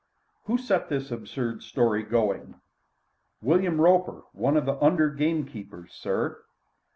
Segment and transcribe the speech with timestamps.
[0.45, 2.55] "Who set this absurd story going?"
[3.39, 6.43] "William Roper, one of the under gamekeepers, sir."